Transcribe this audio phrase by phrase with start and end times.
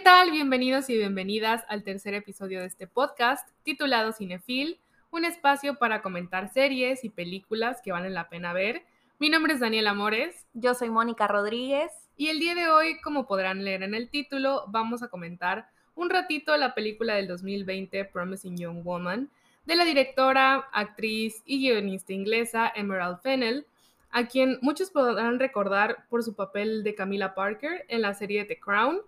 [0.00, 0.30] Hola, ¿qué tal?
[0.30, 4.80] Bienvenidos y bienvenidas al tercer episodio de este podcast titulado Cinefil,
[5.10, 8.82] un espacio para comentar series y películas que valen la pena ver.
[9.18, 10.46] Mi nombre es Daniela Amores.
[10.54, 11.92] Yo soy Mónica Rodríguez.
[12.16, 16.08] Y el día de hoy, como podrán leer en el título, vamos a comentar un
[16.08, 19.28] ratito la película del 2020 Promising Young Woman
[19.66, 23.66] de la directora, actriz y guionista inglesa Emerald Fennell,
[24.10, 28.58] a quien muchos podrán recordar por su papel de Camila Parker en la serie The
[28.58, 29.02] Crown,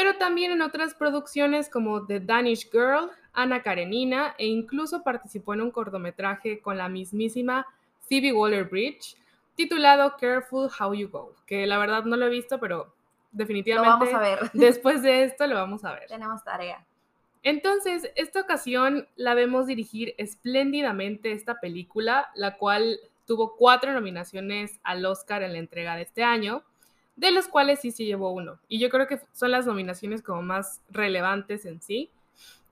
[0.00, 5.60] pero también en otras producciones como The Danish Girl, Ana Karenina e incluso participó en
[5.60, 7.66] un cortometraje con la mismísima
[8.08, 9.18] Phoebe Waller-Bridge
[9.56, 12.94] titulado Careful How You Go, que la verdad no lo he visto, pero
[13.30, 14.50] definitivamente vamos a ver.
[14.54, 16.06] después de esto lo vamos a ver.
[16.06, 16.82] Tenemos tarea.
[17.42, 25.04] Entonces, esta ocasión la vemos dirigir espléndidamente esta película, la cual tuvo cuatro nominaciones al
[25.04, 26.64] Oscar en la entrega de este año,
[27.20, 28.58] de los cuales sí se llevó uno.
[28.66, 32.08] Y yo creo que son las nominaciones como más relevantes en sí.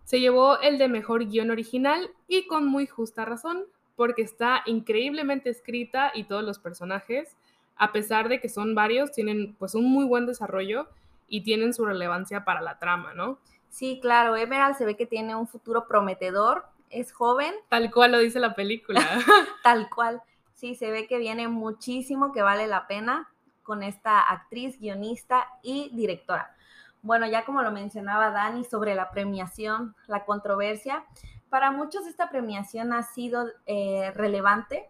[0.04, 5.50] Se llevó el de mejor guion original y con muy justa razón, porque está increíblemente
[5.50, 7.36] escrita y todos los personajes,
[7.76, 10.88] a pesar de que son varios, tienen pues un muy buen desarrollo
[11.28, 13.38] y tienen su relevancia para la trama, ¿no?
[13.69, 17.52] Sí, claro, Emerald se ve que tiene un futuro prometedor, es joven.
[17.69, 19.02] Tal cual lo dice la película.
[19.62, 20.22] Tal cual
[20.54, 23.28] sí, se ve que viene muchísimo, que vale la pena
[23.69, 26.56] con esta actriz, guionista y directora.
[27.02, 31.05] Bueno, ya como lo mencionaba Dani sobre la premiación, la controversia,
[31.50, 34.88] para muchos esta premiación ha sido eh, relevante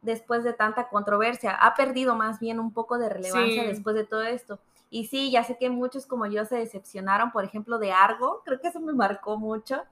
[0.00, 1.50] después de tanta controversia.
[1.50, 4.60] Ha perdido más bien un poco de relevancia después de todo esto.
[4.88, 8.62] Y sí, ya sé que muchos como yo se decepcionaron, por ejemplo, de Argo, creo
[8.62, 9.82] que eso me marcó mucho,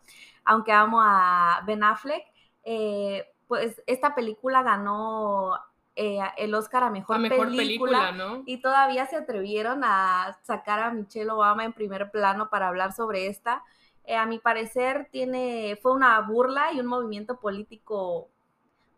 [0.47, 2.25] aunque amo a Ben Affleck.
[2.65, 5.59] Eh, pues esta película ganó
[5.97, 8.43] eh, el Oscar a Mejor, película, ¿no?
[8.47, 13.29] y todavía se atrevieron a sacar a Michelle Obama en primer plano para hablar sobre
[13.29, 13.63] esta.
[14.05, 18.29] Eh, a mi parecer tiene, fue una burla y un movimiento político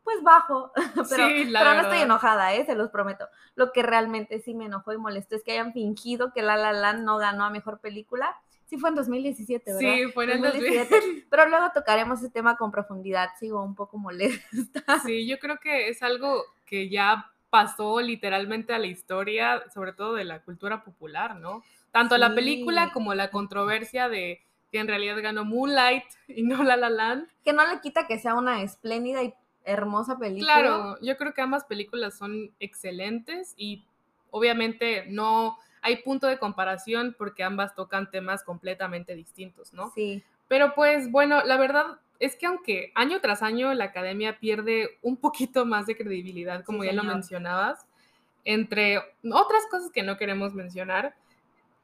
[0.05, 0.73] pues bajo,
[1.11, 2.65] pero, pero no estoy enojada, ¿eh?
[2.65, 3.29] se los prometo.
[3.57, 6.73] Lo que realmente sí me enojó y molestó es que hayan fingido que La La
[6.73, 9.81] Land no ganó a Mejor Película Sí, fue en 2017, ¿verdad?
[9.81, 11.27] Sí, fue en el 2017.
[11.31, 13.31] Pero luego tocaremos ese tema con profundidad.
[13.39, 14.83] Sigo un poco molesta.
[15.07, 20.15] Sí, yo creo que es algo que ya pasó literalmente a la historia, sobre todo
[20.15, 21.63] de la cultura popular, ¿no?
[21.93, 26.77] Tanto la película como la controversia de que en realidad ganó Moonlight y no La
[26.77, 27.29] La Land.
[27.45, 29.33] Que no le quita que sea una espléndida y
[29.65, 30.55] hermosa película.
[30.55, 33.87] Claro, yo creo que ambas películas son excelentes y
[34.31, 39.93] obviamente no hay punto de comparación porque ambas tocan temas completamente distintos, ¿no?
[39.95, 40.21] Sí.
[40.49, 45.17] Pero pues bueno, la verdad es que aunque año tras año la academia pierde un
[45.17, 47.87] poquito más de credibilidad, como ya lo mencionabas,
[48.45, 48.99] entre
[49.31, 51.15] otras cosas que no queremos mencionar,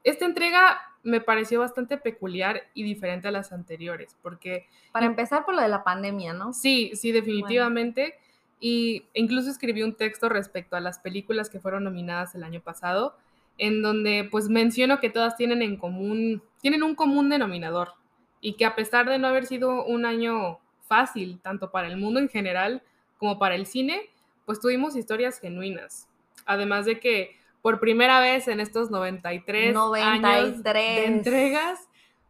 [0.03, 4.67] esta entrega me pareció bastante peculiar y diferente a las anteriores, porque...
[4.91, 6.53] Para empezar por lo de la pandemia, ¿no?
[6.53, 8.19] Sí, sí, definitivamente.
[8.59, 13.17] Y incluso escribí un texto respecto a las películas que fueron nominadas el año pasado
[13.59, 17.95] en donde pues menciono que todas tienen en común, tienen un común denominador
[18.41, 22.21] y que a pesar de no haber sido un año fácil, tanto para el mundo
[22.21, 22.83] en general
[23.19, 24.11] como para el cine,
[24.45, 26.09] pues tuvimos historias genuinas.
[26.45, 30.05] Además de que por primera vez en estos 93, 93.
[30.05, 31.79] años de entregas,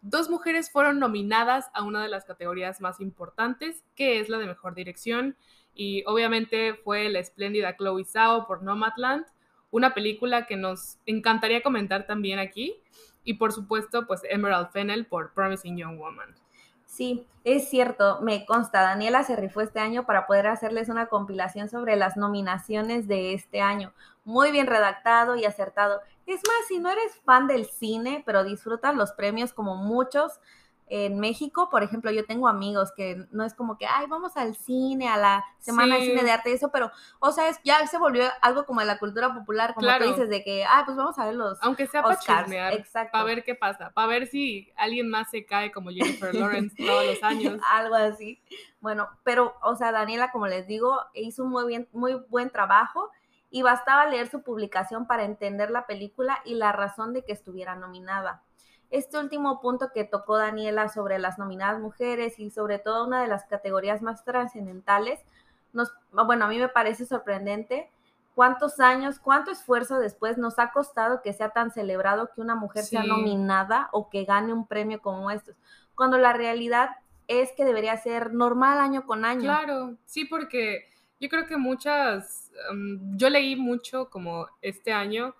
[0.02, 4.46] dos mujeres fueron nominadas a una de las categorías más importantes, que es la de
[4.46, 5.36] mejor dirección.
[5.74, 9.24] Y obviamente fue la espléndida Chloe Zhao por Nomadland,
[9.72, 12.76] una película que nos encantaría comentar también aquí.
[13.24, 16.34] Y por supuesto, pues Emerald Fennel por Promising Young Woman.
[16.86, 18.82] Sí, es cierto, me consta.
[18.82, 23.62] Daniela se rifó este año para poder hacerles una compilación sobre las nominaciones de este
[23.62, 23.94] año.
[24.24, 26.02] Muy bien redactado y acertado.
[26.26, 30.38] Es más, si no eres fan del cine, pero disfrutan los premios como muchos,
[30.94, 34.54] en México, por ejemplo, yo tengo amigos que no es como que, ay, vamos al
[34.54, 37.96] cine, a la semana de cine de arte y eso, pero, o sea, ya se
[37.96, 41.18] volvió algo como de la cultura popular, como tú dices, de que, ay, pues vamos
[41.18, 45.08] a ver los Aunque sea para chismear, para ver qué pasa, para ver si alguien
[45.08, 47.58] más se cae como Jennifer Lawrence todos los años.
[47.72, 48.42] algo así.
[48.80, 53.10] Bueno, pero, o sea, Daniela, como les digo, hizo un muy, bien, muy buen trabajo
[53.48, 57.76] y bastaba leer su publicación para entender la película y la razón de que estuviera
[57.76, 58.42] nominada.
[58.92, 63.28] Este último punto que tocó Daniela sobre las nominadas mujeres y sobre todo una de
[63.28, 65.18] las categorías más trascendentales,
[65.72, 67.90] nos, bueno, a mí me parece sorprendente
[68.34, 72.84] cuántos años, cuánto esfuerzo después nos ha costado que sea tan celebrado que una mujer
[72.84, 75.56] sea nominada o que gane un premio como estos,
[75.94, 76.90] cuando la realidad
[77.28, 79.40] es que debería ser normal año con año.
[79.40, 80.86] Claro, sí, porque
[81.18, 82.50] yo creo que muchas,
[83.14, 85.34] yo leí mucho como este año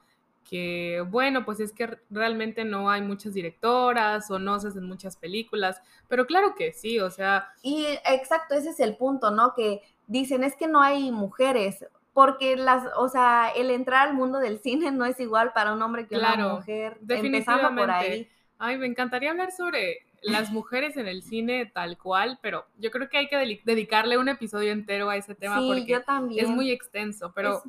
[0.49, 5.17] que, bueno, pues es que realmente no hay muchas directoras o no se hacen muchas
[5.17, 7.53] películas, pero claro que sí, o sea...
[7.63, 9.55] Y exacto, ese es el punto, ¿no?
[9.55, 14.39] Que dicen, es que no hay mujeres, porque las, o sea, el entrar al mundo
[14.39, 17.81] del cine no es igual para un hombre que una mujer, definitivamente.
[17.81, 18.29] por ahí.
[18.59, 23.09] Ay, me encantaría hablar sobre las mujeres en el cine tal cual, pero yo creo
[23.09, 26.01] que hay que dedicarle un episodio entero a ese tema porque
[26.37, 27.63] es muy extenso, pero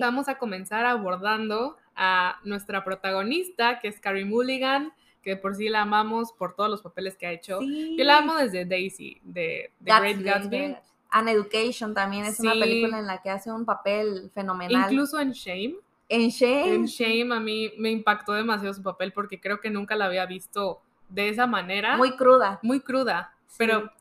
[0.00, 4.92] vamos a comenzar abordando a nuestra protagonista, que es Carrie Mulligan,
[5.22, 7.60] que por sí la amamos por todos los papeles que ha hecho.
[7.60, 10.76] Yo la amo desde Daisy, de The Great Gatsby.
[11.10, 14.90] An Education también es una película en la que hace un papel fenomenal.
[14.90, 15.76] Incluso en Shame.
[16.08, 16.74] En Shame.
[16.74, 20.26] En Shame a mí me impactó demasiado su papel porque creo que nunca la había
[20.26, 21.96] visto de esa manera.
[21.96, 22.58] Muy cruda.
[22.62, 23.32] Muy cruda.
[23.56, 23.92] Pero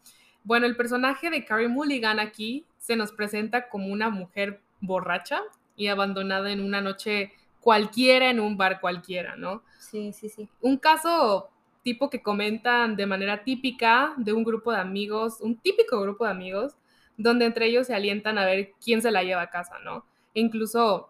[0.44, 5.42] bueno, el personaje de Carrie Mulligan aquí se nos presenta como una mujer borracha
[5.76, 7.32] y abandonada en una noche
[7.64, 9.64] cualquiera en un bar cualquiera, ¿no?
[9.80, 10.50] Sí, sí, sí.
[10.60, 11.50] Un caso
[11.82, 16.32] tipo que comentan de manera típica de un grupo de amigos, un típico grupo de
[16.32, 16.76] amigos,
[17.16, 20.06] donde entre ellos se alientan a ver quién se la lleva a casa, ¿no?
[20.34, 21.10] E incluso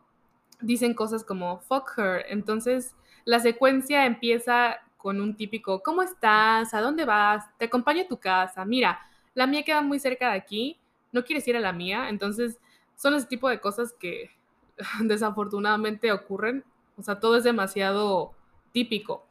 [0.61, 2.25] dicen cosas como fuck her.
[2.29, 2.95] Entonces,
[3.25, 6.73] la secuencia empieza con un típico, ¿cómo estás?
[6.75, 7.45] ¿A dónde vas?
[7.57, 8.63] Te acompaño a tu casa.
[8.63, 8.99] Mira,
[9.33, 10.79] la mía queda muy cerca de aquí,
[11.11, 12.09] no quieres ir a la mía.
[12.09, 12.59] Entonces,
[12.95, 14.29] son ese tipo de cosas que
[15.01, 16.63] desafortunadamente ocurren.
[16.97, 18.33] O sea, todo es demasiado
[18.71, 19.25] típico.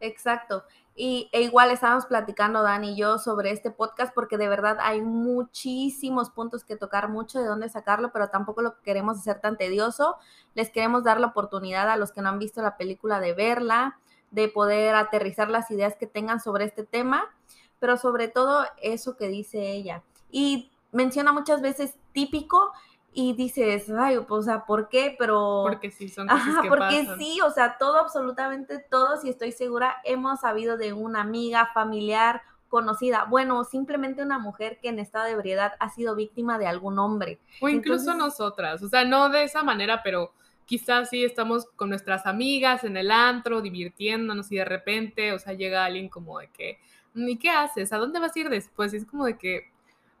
[0.00, 0.64] Exacto.
[0.96, 5.00] Y e igual estábamos platicando Dani y yo sobre este podcast porque de verdad hay
[5.00, 10.16] muchísimos puntos que tocar, mucho de dónde sacarlo, pero tampoco lo queremos hacer tan tedioso.
[10.54, 13.98] Les queremos dar la oportunidad a los que no han visto la película de verla,
[14.30, 17.34] de poder aterrizar las ideas que tengan sobre este tema,
[17.78, 20.02] pero sobre todo eso que dice ella.
[20.30, 22.72] Y menciona muchas veces típico
[23.12, 25.16] y dices, ay, pues, o sea, ¿por qué?
[25.18, 25.62] Pero...
[25.64, 29.96] Porque sí, son cosas Ajá, porque sí, o sea, todo, absolutamente todos, y estoy segura,
[30.04, 35.32] hemos sabido de una amiga, familiar, conocida, bueno, simplemente una mujer que en estado de
[35.32, 37.40] ebriedad ha sido víctima de algún hombre.
[37.60, 40.32] O incluso nosotras, o sea, no de esa manera, pero
[40.66, 45.52] quizás sí estamos con nuestras amigas en el antro, divirtiéndonos y de repente, o sea,
[45.52, 46.78] llega alguien como de que,
[47.16, 47.92] ¿y qué haces?
[47.92, 48.94] ¿A dónde vas a ir después?
[48.94, 49.69] Y es como de que,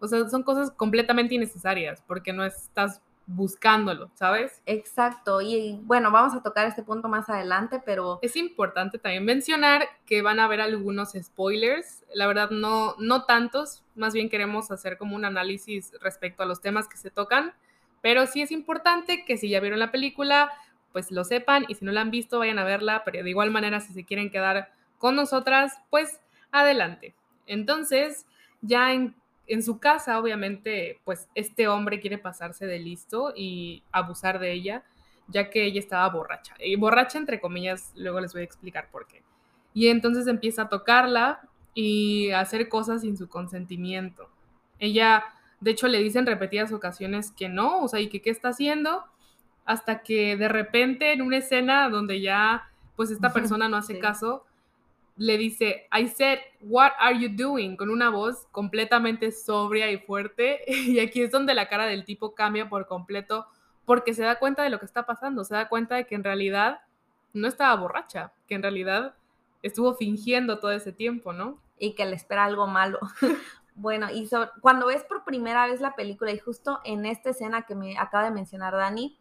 [0.00, 4.60] o sea, son cosas completamente innecesarias porque no estás buscándolo, ¿sabes?
[4.66, 5.40] Exacto.
[5.40, 8.18] Y bueno, vamos a tocar este punto más adelante, pero...
[8.22, 12.04] Es importante también mencionar que van a haber algunos spoilers.
[12.12, 13.84] La verdad, no, no tantos.
[13.94, 17.54] Más bien queremos hacer como un análisis respecto a los temas que se tocan.
[18.02, 20.50] Pero sí es importante que si ya vieron la película,
[20.92, 21.66] pues lo sepan.
[21.68, 23.02] Y si no la han visto, vayan a verla.
[23.04, 26.20] Pero de igual manera, si se quieren quedar con nosotras, pues
[26.50, 27.14] adelante.
[27.46, 28.26] Entonces,
[28.60, 29.14] ya en
[29.50, 34.84] en su casa, obviamente, pues este hombre quiere pasarse de listo y abusar de ella,
[35.26, 36.54] ya que ella estaba borracha.
[36.60, 39.24] Y borracha, entre comillas, luego les voy a explicar por qué.
[39.74, 41.40] Y entonces empieza a tocarla
[41.74, 44.28] y a hacer cosas sin su consentimiento.
[44.78, 45.24] Ella,
[45.58, 48.50] de hecho, le dice en repetidas ocasiones que no, o sea, y que qué está
[48.50, 49.04] haciendo,
[49.64, 54.44] hasta que de repente en una escena donde ya, pues esta persona no hace caso,
[55.20, 57.76] le dice, I said, what are you doing?
[57.76, 60.62] Con una voz completamente sobria y fuerte.
[60.66, 63.46] Y aquí es donde la cara del tipo cambia por completo
[63.84, 66.24] porque se da cuenta de lo que está pasando, se da cuenta de que en
[66.24, 66.80] realidad
[67.34, 69.14] no estaba borracha, que en realidad
[69.62, 71.58] estuvo fingiendo todo ese tiempo, ¿no?
[71.78, 72.98] Y que le espera algo malo.
[73.74, 74.26] bueno, y
[74.62, 78.24] cuando ves por primera vez la película y justo en esta escena que me acaba
[78.24, 79.18] de mencionar Dani,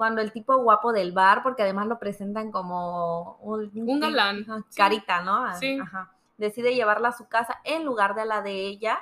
[0.00, 4.46] cuando el tipo guapo del bar, porque además lo presentan como un, un galán.
[4.74, 5.44] Carita, ¿no?
[5.44, 5.78] Ah, sí.
[5.78, 6.10] Ajá.
[6.38, 8.98] Decide llevarla a su casa en lugar de la de ella,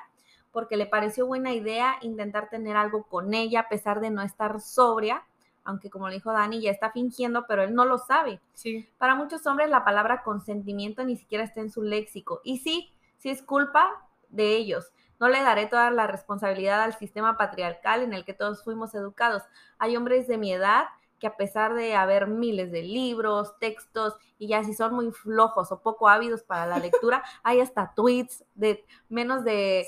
[0.50, 4.60] porque le pareció buena idea intentar tener algo con ella a pesar de no estar
[4.60, 5.22] sobria,
[5.62, 8.40] aunque como le dijo Dani, ya está fingiendo, pero él no lo sabe.
[8.54, 8.88] Sí.
[8.98, 12.40] Para muchos hombres la palabra consentimiento ni siquiera está en su léxico.
[12.42, 14.90] Y sí, sí es culpa de ellos.
[15.20, 19.42] No le daré toda la responsabilidad al sistema patriarcal en el que todos fuimos educados.
[19.78, 20.86] Hay hombres de mi edad
[21.18, 25.72] que a pesar de haber miles de libros, textos, y ya si son muy flojos
[25.72, 29.86] o poco ávidos para la lectura, hay hasta tweets de menos de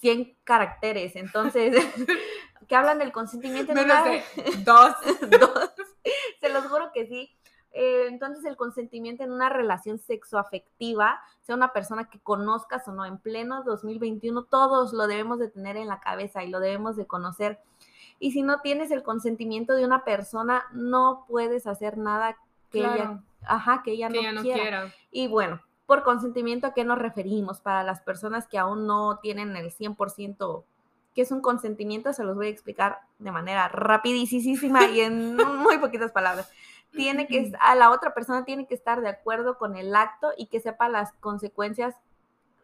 [0.00, 1.16] 100 caracteres.
[1.16, 1.74] Entonces,
[2.68, 3.72] que hablan del consentimiento.
[3.74, 4.22] Menos de
[4.64, 4.94] dos.
[5.30, 5.70] dos.
[6.40, 7.36] Se los juro que sí.
[7.72, 13.06] Eh, entonces el consentimiento en una relación sexoafectiva, sea una persona que conozcas o no,
[13.06, 17.06] en pleno 2021, todos lo debemos de tener en la cabeza y lo debemos de
[17.06, 17.60] conocer.
[18.18, 22.36] Y si no tienes el consentimiento de una persona, no puedes hacer nada
[22.70, 24.92] que ella, ajá, que ella, no, quiera.
[25.10, 27.60] Y bueno, por consentimiento, ¿a qué nos referimos?
[27.60, 30.64] Para las personas que aún no tienen el 100%
[31.14, 35.78] que es un consentimiento, se los voy a explicar de manera rapidísima y en muy
[35.78, 36.50] poquitas palabras.
[36.92, 40.46] Tiene que, a la otra persona tiene que estar de acuerdo con el acto y
[40.46, 41.96] que sepa las consecuencias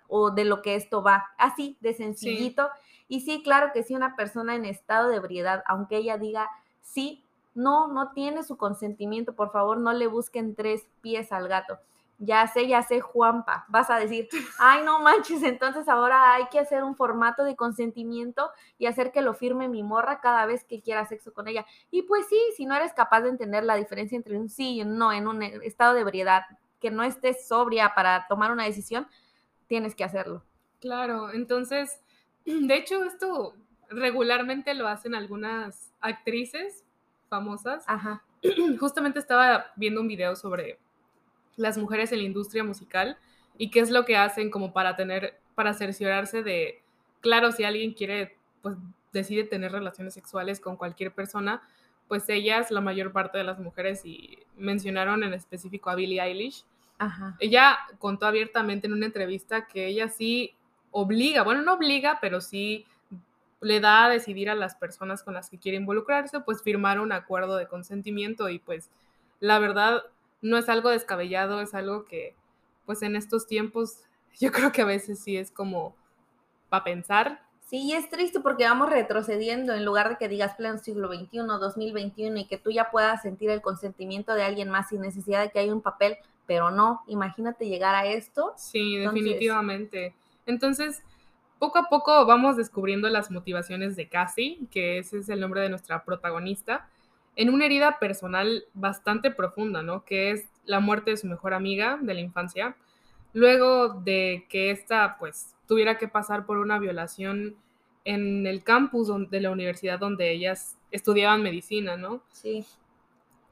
[0.07, 1.27] o de lo que esto va.
[1.39, 2.69] Así, de sencillito.
[3.09, 6.49] Y sí, claro que sí, una persona en estado de ebriedad, aunque ella diga
[6.83, 11.79] sí, no, no tiene su consentimiento, por favor, no le busquen tres pies al gato.
[12.21, 16.59] Ya sé, ya sé, Juanpa, vas a decir, ay, no manches, entonces ahora hay que
[16.59, 20.83] hacer un formato de consentimiento y hacer que lo firme mi morra cada vez que
[20.83, 21.65] quiera sexo con ella.
[21.93, 24.83] Y pues sí, si no eres capaz de entender la diferencia entre un sí y
[24.83, 26.43] un no en un estado de ebriedad,
[26.81, 29.07] que no estés sobria para tomar una decisión,
[29.69, 30.45] tienes que hacerlo.
[30.81, 32.01] Claro, entonces,
[32.45, 33.55] de hecho, esto
[33.91, 36.85] regularmente lo hacen algunas actrices
[37.29, 37.85] famosas.
[37.87, 38.25] Ajá.
[38.81, 40.79] Justamente estaba viendo un video sobre
[41.59, 43.19] las mujeres en la industria musical
[43.59, 46.81] y qué es lo que hacen como para tener, para cerciorarse de,
[47.21, 48.77] claro, si alguien quiere, pues
[49.13, 51.63] decide tener relaciones sexuales con cualquier persona,
[52.07, 56.65] pues ellas, la mayor parte de las mujeres, y mencionaron en específico a Billie Eilish,
[56.99, 57.37] Ajá.
[57.39, 60.55] ella contó abiertamente en una entrevista que ella sí
[60.91, 62.87] obliga, bueno, no obliga, pero sí
[63.61, 67.13] le da a decidir a las personas con las que quiere involucrarse, pues firmar un
[67.13, 68.91] acuerdo de consentimiento y pues
[69.41, 70.03] la verdad
[70.41, 72.35] no es algo descabellado, es algo que
[72.87, 74.01] pues en estos tiempos
[74.41, 75.95] yo creo que a veces sí es como
[76.69, 77.43] para pensar.
[77.67, 82.39] Sí, es triste porque vamos retrocediendo en lugar de que digas pleno siglo XXI, 2021
[82.39, 85.59] y que tú ya puedas sentir el consentimiento de alguien más sin necesidad de que
[85.59, 86.17] haya un papel,
[86.47, 88.55] pero no, imagínate llegar a esto.
[88.57, 90.15] Sí, definitivamente.
[90.47, 91.03] Entonces,
[91.59, 95.69] poco a poco vamos descubriendo las motivaciones de Cassie, que ese es el nombre de
[95.69, 96.89] nuestra protagonista,
[97.39, 100.05] en una herida personal bastante profunda, ¿no?
[100.05, 102.77] Que es la muerte de su mejor amiga de la infancia,
[103.33, 107.55] luego de que ésta, pues, tuviera que pasar por una violación
[108.05, 112.23] en el campus de la universidad donde ellas estudiaban medicina, ¿no?
[112.33, 112.67] Sí.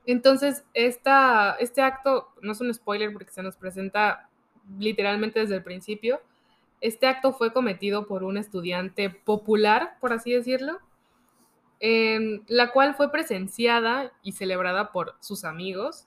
[0.04, 4.28] Entonces, esta, este acto, no es un spoiler porque se nos presenta
[4.80, 6.20] literalmente desde el principio,
[6.80, 10.80] este acto fue cometido por un estudiante popular, por así decirlo,
[11.80, 16.06] la cual fue presenciada y celebrada por sus amigos,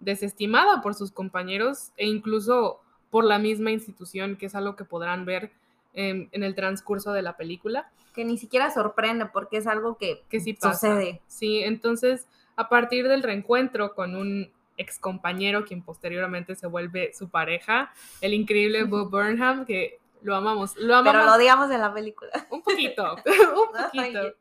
[0.00, 2.80] desestimada por sus compañeros e incluso
[3.10, 5.52] por la misma institución, que es algo que podrán ver
[5.92, 7.90] en, el transcurso de la película.
[8.12, 11.20] Que ni siquiera sorprende porque es algo que, que sí sucede.
[11.26, 17.28] Sí, entonces a partir del reencuentro con un ex compañero, quien posteriormente se vuelve su
[17.28, 21.12] pareja, el increíble Bob Burnham, que lo amamos, lo amamos.
[21.12, 22.30] Pero lo odiamos en la película.
[22.50, 24.34] Un poquito, un poquito.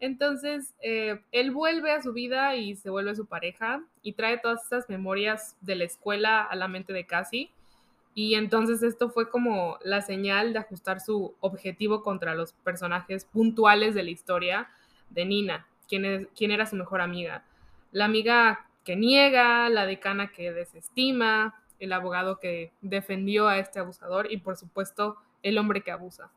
[0.00, 4.64] Entonces, eh, él vuelve a su vida y se vuelve su pareja y trae todas
[4.64, 7.50] esas memorias de la escuela a la mente de Cassie.
[8.14, 13.94] Y entonces esto fue como la señal de ajustar su objetivo contra los personajes puntuales
[13.94, 14.68] de la historia
[15.10, 17.44] de Nina, quien, es, quien era su mejor amiga.
[17.92, 24.32] La amiga que niega, la decana que desestima, el abogado que defendió a este abusador
[24.32, 26.30] y por supuesto el hombre que abusa.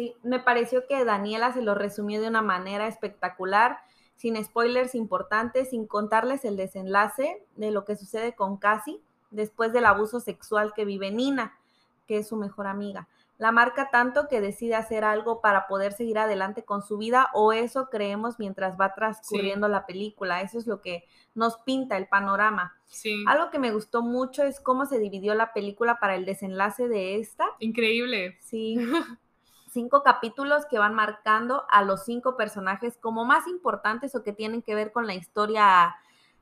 [0.00, 3.80] Sí, me pareció que Daniela se lo resumió de una manera espectacular,
[4.16, 9.84] sin spoilers importantes, sin contarles el desenlace de lo que sucede con Cassie después del
[9.84, 11.58] abuso sexual que vive Nina,
[12.06, 13.08] que es su mejor amiga
[13.40, 17.54] la marca tanto que decide hacer algo para poder seguir adelante con su vida o
[17.54, 20.42] eso creemos mientras va transcurriendo la película.
[20.42, 21.04] Eso es lo que
[21.34, 22.76] nos pinta el panorama.
[22.86, 23.24] Sí.
[23.26, 27.18] Algo que me gustó mucho es cómo se dividió la película para el desenlace de
[27.18, 27.46] esta.
[27.60, 28.36] Increíble.
[28.42, 28.76] Sí.
[29.70, 34.62] cinco capítulos que van marcando a los cinco personajes como más importantes o que tienen
[34.62, 35.96] que ver con la historia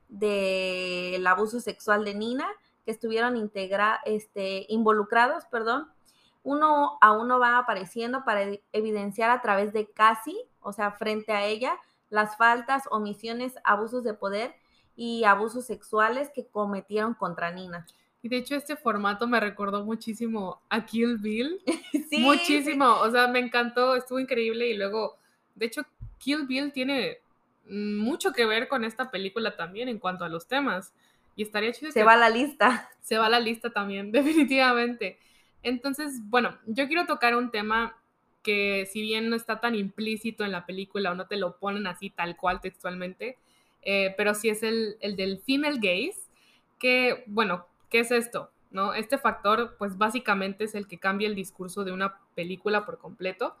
[0.07, 2.47] del abuso sexual de Nina,
[2.83, 3.37] que estuvieron
[4.05, 5.87] este, involucrados, perdón,
[6.43, 11.45] uno a uno va apareciendo para evidenciar a través de casi, o sea, frente a
[11.45, 11.77] ella,
[12.09, 14.55] las faltas, omisiones, abusos de poder
[14.95, 17.85] y abusos sexuales que cometieron contra Nina.
[18.21, 21.61] Y de hecho este formato me recordó muchísimo a Kill Bill.
[22.09, 22.19] sí.
[22.19, 25.17] Muchísimo, o sea, me encantó, estuvo increíble y luego,
[25.55, 25.83] de hecho,
[26.17, 27.19] Kill Bill tiene
[27.69, 30.93] mucho que ver con esta película también en cuanto a los temas.
[31.35, 31.91] Y estaría chido.
[31.91, 32.89] Se va a la lista.
[33.01, 35.19] Se va a la lista también, definitivamente.
[35.63, 37.95] Entonces, bueno, yo quiero tocar un tema
[38.43, 41.87] que si bien no está tan implícito en la película o no te lo ponen
[41.87, 43.37] así tal cual textualmente,
[43.81, 46.19] eh, pero sí es el, del female gaze,
[46.79, 48.51] que, bueno, ¿qué es esto?
[48.71, 48.93] ¿No?
[48.93, 53.55] Este factor, pues básicamente es el que cambia el discurso de una película por completo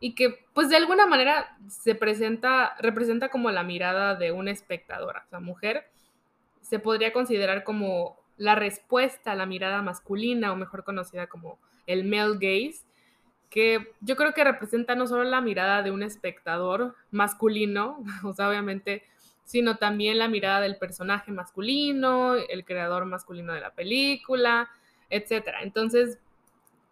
[0.00, 5.26] y que, pues de alguna manera se presenta, representa como la mirada de una espectadora,
[5.30, 5.88] sea, mujer,
[6.60, 12.04] se podría considerar como la respuesta a la mirada masculina, o mejor conocida como el
[12.04, 12.84] male gaze,
[13.50, 18.48] que yo creo que representa no solo la mirada de un espectador masculino, o sea,
[18.48, 19.04] obviamente
[19.44, 24.70] sino también la mirada del personaje masculino, el creador masculino de la película,
[25.10, 25.48] etc.
[25.62, 26.18] Entonces,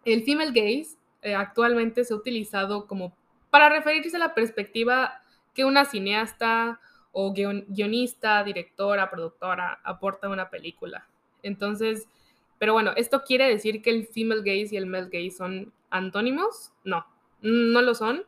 [0.05, 3.15] el female gaze eh, actualmente se ha utilizado como
[3.49, 5.21] para referirse a la perspectiva
[5.53, 6.79] que una cineasta
[7.11, 11.07] o guionista, directora, productora aporta a una película.
[11.43, 12.07] Entonces,
[12.57, 16.71] pero bueno, ¿esto quiere decir que el female gaze y el male gaze son antónimos?
[16.83, 17.05] No,
[17.41, 18.23] no lo son.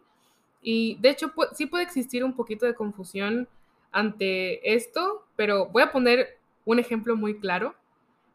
[0.62, 3.48] Y de hecho, sí puede existir un poquito de confusión
[3.96, 7.76] ante esto, pero voy a poner un ejemplo muy claro,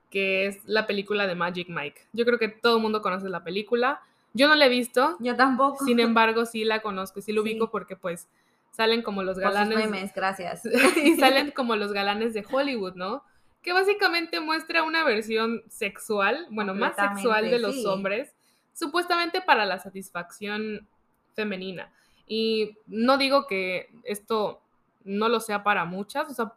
[0.08, 2.00] que es la película de Magic Mike.
[2.14, 4.00] Yo creo que todo el mundo conoce la película.
[4.32, 5.16] Yo no la he visto.
[5.20, 5.84] Yo tampoco.
[5.84, 8.26] Sin embargo, sí la conozco sí lo ubico porque pues
[8.70, 9.78] salen como los galanes.
[9.78, 10.62] Por memes, gracias.
[11.04, 13.22] y salen como los galanes de Hollywood, ¿no?
[13.60, 18.34] Que básicamente muestra una versión sexual, bueno, más sexual de los hombres,
[18.72, 20.88] supuestamente para la satisfacción
[21.34, 21.92] femenina.
[22.26, 24.62] Y no digo que esto
[25.04, 26.52] no lo sea para muchas, o sea,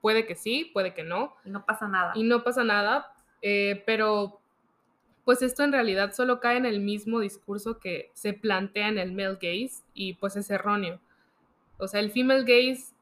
[0.00, 1.34] puede que sí, puede que no.
[1.44, 2.12] Y no pasa nada.
[2.14, 3.12] Y no pasa nada,
[3.42, 4.40] eh, pero
[5.24, 9.10] pues esto en realidad solo cae en el mismo discurso que se plantea en el
[9.12, 11.00] male gaze y pues es erróneo.
[11.78, 12.94] O sea, el female gaze,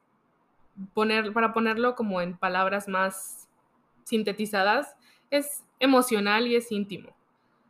[0.95, 3.47] poner, para ponerlo como en palabras más
[4.05, 4.95] sintetizadas,
[5.29, 7.15] es emocional y es íntimo.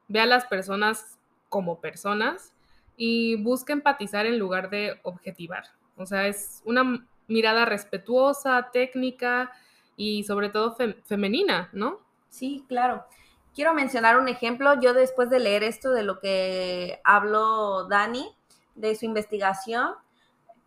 [0.08, 2.54] Ve a las personas como personas
[2.96, 5.66] y busca empatizar en lugar de objetivar.
[5.98, 9.52] O sea, es una mirada respetuosa, técnica
[9.98, 12.00] y sobre todo femenina, ¿no?
[12.30, 13.06] Sí, claro.
[13.54, 14.80] Quiero mencionar un ejemplo.
[14.82, 18.30] Yo después de leer esto de lo que habló Dani,
[18.76, 19.94] de su investigación,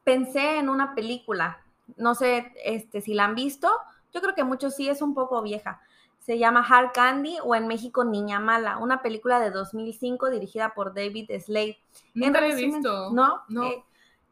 [0.04, 1.62] pensé en una película.
[1.96, 3.70] No sé este, si la han visto.
[4.14, 5.82] Yo creo que muchos sí, es un poco vieja.
[6.18, 10.94] Se llama Hard Candy o en México Niña Mala, una película de 2005 dirigida por
[10.94, 11.78] David Slade.
[12.14, 13.10] Nunca la he visto.
[13.12, 13.64] No, no.
[13.64, 13.84] Eh,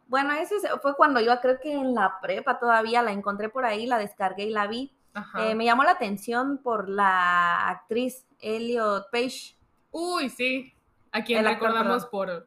[0.07, 3.87] bueno, ese fue cuando yo creo que en la prepa todavía la encontré por ahí,
[3.87, 4.93] la descargué y la vi.
[5.39, 9.57] Eh, me llamó la atención por la actriz Elliot Page.
[9.91, 10.75] Uy, sí.
[11.11, 12.47] A quien recordamos por,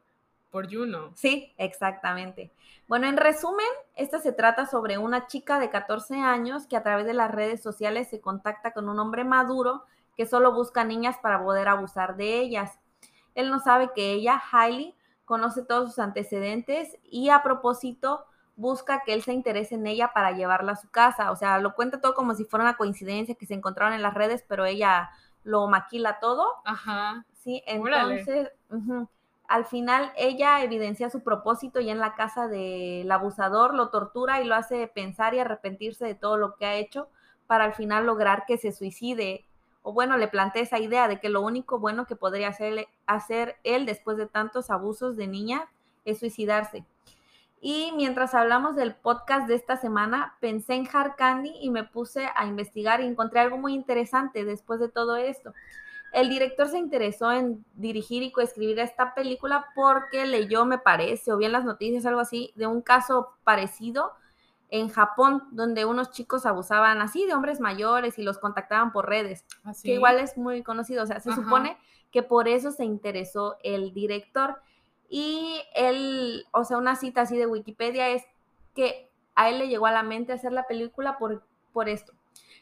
[0.50, 1.12] por Juno.
[1.16, 2.52] Sí, exactamente.
[2.86, 7.06] Bueno, en resumen, esta se trata sobre una chica de 14 años que a través
[7.06, 9.84] de las redes sociales se contacta con un hombre maduro
[10.16, 12.78] que solo busca niñas para poder abusar de ellas.
[13.34, 14.94] Él no sabe que ella, Hailey,
[15.30, 20.32] conoce todos sus antecedentes y a propósito busca que él se interese en ella para
[20.32, 21.30] llevarla a su casa.
[21.30, 24.12] O sea, lo cuenta todo como si fuera una coincidencia que se encontraron en las
[24.12, 25.08] redes, pero ella
[25.44, 26.48] lo maquila todo.
[26.64, 27.24] Ajá.
[27.32, 28.50] Sí, entonces,
[29.46, 34.44] al final ella evidencia su propósito y en la casa del abusador lo tortura y
[34.46, 37.08] lo hace pensar y arrepentirse de todo lo que ha hecho
[37.46, 39.46] para al final lograr que se suicide
[39.82, 43.56] o bueno, le planteé esa idea de que lo único bueno que podría hacer, hacer
[43.64, 45.68] él después de tantos abusos de niña
[46.04, 46.84] es suicidarse.
[47.62, 52.28] Y mientras hablamos del podcast de esta semana, pensé en Hard Candy y me puse
[52.34, 55.52] a investigar y encontré algo muy interesante después de todo esto.
[56.12, 61.36] El director se interesó en dirigir y coescribir esta película porque leyó, me parece, o
[61.36, 64.12] bien las noticias, algo así, de un caso parecido
[64.70, 69.44] en Japón, donde unos chicos abusaban así de hombres mayores y los contactaban por redes,
[69.64, 71.02] ¿Ah, que igual es muy conocido.
[71.02, 71.76] O sea, se supone
[72.10, 74.60] que por eso se interesó el director.
[75.08, 78.22] Y él, o sea, una cita así de Wikipedia es
[78.74, 82.12] que a él le llegó a la mente hacer la película por, por esto.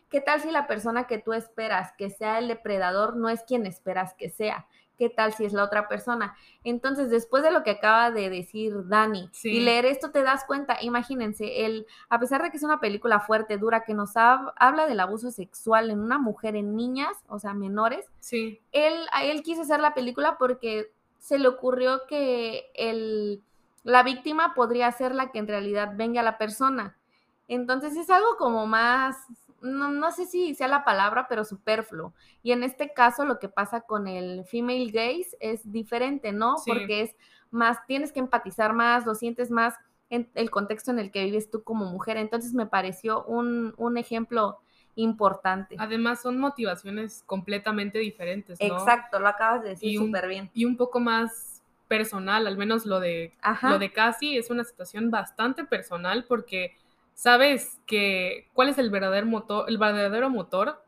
[0.09, 3.66] ¿Qué tal si la persona que tú esperas que sea el depredador no es quien
[3.66, 4.66] esperas que sea?
[4.99, 6.37] ¿Qué tal si es la otra persona?
[6.65, 10.77] Entonces, después de lo que acaba de decir Dani y leer esto, te das cuenta,
[10.83, 15.01] imagínense, él, a pesar de que es una película fuerte, dura, que nos habla del
[15.01, 18.61] abuso sexual en una mujer, en niñas, o sea, menores, sí.
[18.73, 23.43] él, él quiso hacer la película porque se le ocurrió que el,
[23.85, 26.97] la víctima podría ser la que en realidad venga a la persona.
[27.49, 29.17] Entonces es algo como más,
[29.61, 32.14] no, sé si sea la palabra, pero superfluo.
[32.42, 36.57] Y en este caso lo que pasa con el female gaze es diferente, ¿no?
[36.66, 37.16] Porque es
[37.51, 39.75] más, tienes que empatizar más, lo sientes más
[40.11, 42.16] en el contexto en el que vives tú como mujer.
[42.16, 44.59] Entonces me pareció un, ejemplo
[44.94, 45.77] importante.
[45.79, 48.79] Además son motivaciones completamente diferentes, ¿no?
[48.79, 50.51] Exacto, lo acabas de decir súper bien.
[50.55, 55.11] Y un poco más personal, al menos lo de, lo de Casi es una situación
[55.11, 56.77] bastante personal porque
[57.19, 60.85] sabes que cuál es el verdadero motor, el verdadero motor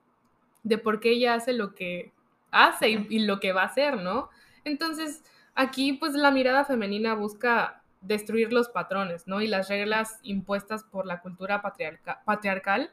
[0.63, 2.13] de por qué ella hace lo que
[2.53, 4.31] hace y, lo que va a hacer, ¿no?
[4.65, 5.25] Entonces,
[5.57, 9.41] aquí pues la mirada femenina busca destruir los patrones, ¿no?
[9.41, 12.93] Y las reglas impuestas por la cultura patriarcal,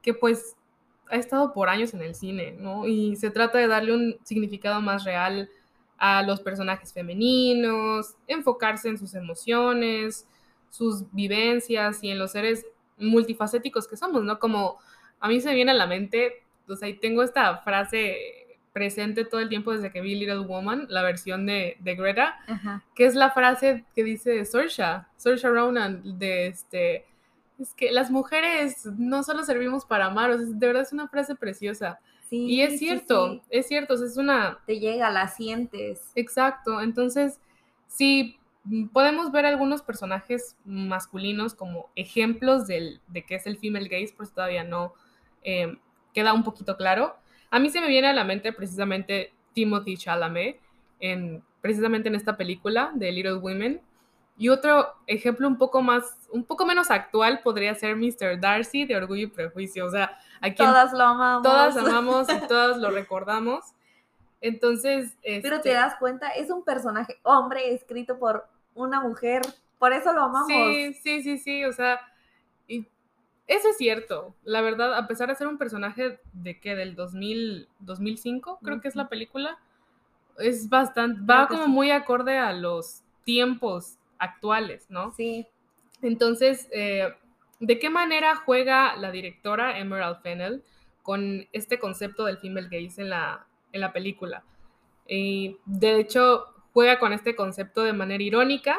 [0.00, 0.56] que pues
[1.10, 2.86] ha estado por años en el cine, ¿no?
[2.86, 5.50] Y se trata de darle un significado más real
[5.98, 10.26] a los personajes femeninos, enfocarse en sus emociones,
[10.70, 12.64] sus vivencias y en los seres
[12.98, 14.38] multifacéticos que somos, ¿no?
[14.38, 14.78] Como
[15.20, 18.16] a mí se me viene a la mente, o sea, y tengo esta frase
[18.72, 22.38] presente todo el tiempo desde que vi Little Woman, la versión de, de Greta,
[22.94, 24.84] que es la frase que dice Saoirse,
[25.16, 27.04] Saoirse Ronan, de este,
[27.58, 31.08] es que las mujeres no solo servimos para amar, o sea, de verdad es una
[31.08, 31.98] frase preciosa.
[32.28, 34.58] Sí, y es cierto, es cierto, es una...
[34.66, 36.12] Te llega, la sientes.
[36.14, 37.40] Exacto, entonces,
[37.88, 38.37] sí,
[38.92, 44.32] podemos ver algunos personajes masculinos como ejemplos del, de qué es el female gaze, pues
[44.32, 44.94] todavía no
[45.42, 45.76] eh,
[46.12, 47.16] queda un poquito claro.
[47.50, 50.60] A mí se me viene a la mente precisamente Timothy Chalamet,
[51.00, 53.80] en, precisamente en esta película de Little Women.
[54.36, 58.38] Y otro ejemplo un poco más, un poco menos actual podría ser Mr.
[58.38, 59.86] Darcy de Orgullo y Prejuicio.
[59.86, 61.42] O sea, aquí todas lo amamos.
[61.42, 63.64] Todas amamos y todas lo recordamos.
[64.40, 65.16] Entonces.
[65.22, 68.46] Pero te este das cuenta, es un personaje hombre escrito por
[68.84, 69.42] una mujer.
[69.78, 70.48] Por eso lo amamos.
[70.48, 71.64] Sí, sí, sí, sí.
[71.64, 72.00] O sea,
[73.48, 74.34] eso es cierto.
[74.44, 78.88] La verdad, a pesar de ser un personaje de que del 2000, 2005, creo que
[78.88, 79.58] es la película,
[80.36, 85.12] es bastante, va como muy acorde a los tiempos actuales, ¿no?
[85.12, 85.46] Sí.
[86.02, 87.14] Entonces, eh,
[87.58, 90.62] ¿de qué manera juega la directora Emerald Fennell
[91.02, 94.44] con este concepto del female gaze en la, en la película?
[95.06, 96.44] Y de hecho,
[96.78, 98.78] juega con este concepto de manera irónica,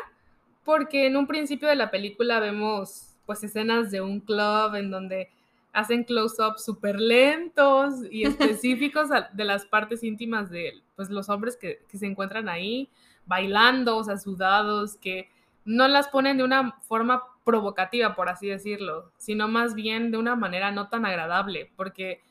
[0.64, 5.30] porque en un principio de la película vemos pues escenas de un club en donde
[5.74, 11.82] hacen close-ups súper lentos y específicos de las partes íntimas de pues, los hombres que,
[11.94, 12.90] se encuentran ahí,
[13.26, 15.30] bailando, o sea, sudados, que
[15.66, 20.38] no las ponen de una forma provocativa, por así decirlo, sino más bien de una
[20.38, 22.22] manera no tan agradable, porque,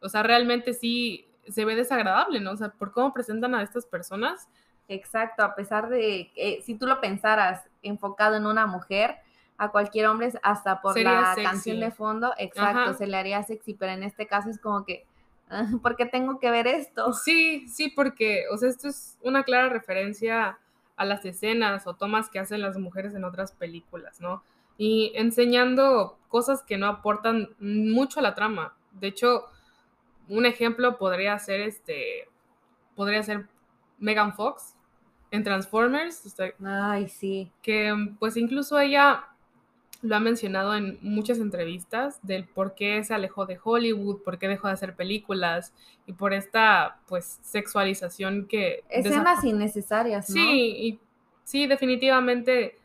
[0.00, 2.52] o sea, realmente sí se ve desagradable, ¿no?
[2.52, 4.48] O sea, por cómo presentan a estas personas.
[4.88, 9.18] Exacto, a pesar de que si tú lo pensaras enfocado en una mujer,
[9.58, 13.92] a cualquier hombre hasta por la canción de fondo, exacto, se le haría sexy, pero
[13.92, 15.04] en este caso es como que,
[15.50, 17.12] ah, ¿por qué tengo que ver esto?
[17.12, 20.58] Sí, sí, porque, o sea, esto es una clara referencia
[20.96, 24.42] a las escenas o tomas que hacen las mujeres en otras películas, ¿no?
[24.78, 28.76] Y enseñando cosas que no aportan mucho a la trama.
[28.92, 29.46] De hecho,
[30.28, 32.28] un ejemplo podría ser este,
[32.94, 33.48] podría ser
[33.98, 34.76] Megan Fox
[35.30, 36.34] en Transformers.
[36.64, 37.50] Ay, sí.
[37.62, 39.24] Que pues incluso ella
[40.00, 44.46] lo ha mencionado en muchas entrevistas del por qué se alejó de Hollywood, por qué
[44.46, 45.72] dejó de hacer películas
[46.06, 50.34] y por esta pues sexualización que escenas innecesarias, ¿no?
[50.34, 51.00] Sí, y
[51.42, 52.78] sí, definitivamente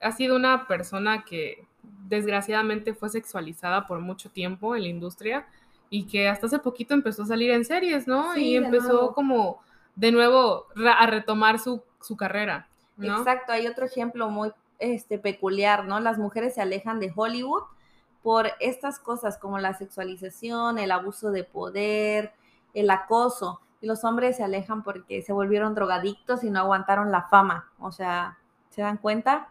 [0.00, 1.64] ha sido una persona que
[2.06, 5.46] desgraciadamente fue sexualizada por mucho tiempo en la industria
[5.88, 8.36] y que hasta hace poquito empezó a salir en series, ¿no?
[8.36, 9.62] y empezó como
[9.96, 12.68] de nuevo a retomar su, su carrera.
[12.96, 13.18] ¿no?
[13.18, 16.00] Exacto, hay otro ejemplo muy este, peculiar, ¿no?
[16.00, 17.62] Las mujeres se alejan de Hollywood
[18.22, 22.32] por estas cosas como la sexualización, el abuso de poder,
[22.72, 27.28] el acoso, y los hombres se alejan porque se volvieron drogadictos y no aguantaron la
[27.28, 28.38] fama, o sea,
[28.70, 29.50] ¿se dan cuenta?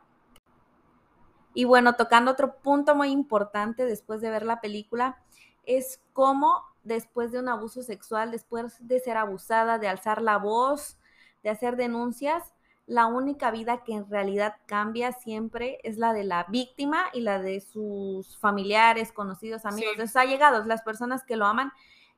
[1.54, 5.20] Y bueno, tocando otro punto muy importante después de ver la película,
[5.66, 10.98] es cómo después de un abuso sexual, después de ser abusada, de alzar la voz,
[11.42, 12.54] de hacer denuncias,
[12.86, 17.42] la única vida que en realidad cambia siempre es la de la víctima y la
[17.42, 21.72] de sus familiares, conocidos, amigos, de sus allegados, las personas que lo aman,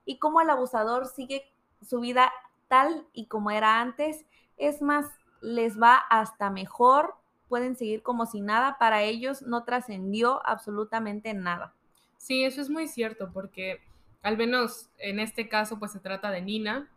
[0.06, 1.52] y cómo el abusador sigue
[1.82, 2.32] su vida
[2.68, 4.26] tal y como era antes,
[4.58, 5.06] es más,
[5.42, 7.16] les va hasta mejor,
[7.48, 11.74] pueden seguir como si nada, para ellos no trascendió absolutamente nada.
[12.18, 13.82] Sí, eso es muy cierto, porque
[14.26, 16.90] al menos en este caso pues se trata de Nina,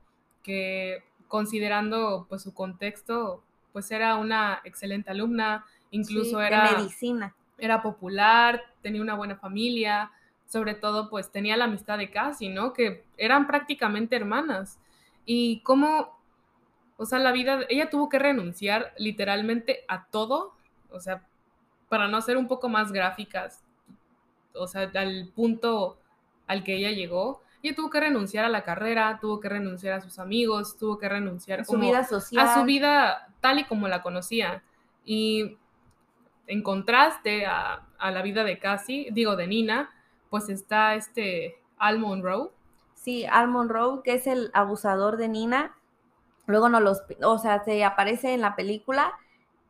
[0.43, 6.73] que considerando pues su contexto pues era una excelente alumna, incluso era...
[6.73, 7.35] medicina.
[7.59, 10.11] Era popular, tenía una buena familia,
[10.47, 12.73] sobre todo pues tenía la amistad de Cassie, ¿no?
[12.73, 14.79] Que eran prácticamente hermanas.
[15.27, 16.19] Y cómo,
[16.97, 20.55] o sea, la vida, ella tuvo que renunciar literalmente a todo,
[20.91, 21.27] o sea,
[21.91, 23.63] para no ser un poco más gráficas,
[24.55, 25.99] o sea, al punto
[26.49, 30.01] al que ella llegó, ella tuvo que renunciar a la carrera, tuvo que renunciar a
[30.01, 32.49] sus amigos, tuvo que renunciar a su vida social.
[32.49, 34.63] A su vida tal y como la conocía.
[35.05, 35.57] Y
[36.47, 39.91] en contraste a, la vida de Cassie, digo de Nina,
[40.31, 42.51] pues está este Al Monroe.
[42.95, 45.77] Sí, Al Monroe, que es el abusador de Nina.
[46.47, 49.15] Luego no los, o sea, se aparece en la película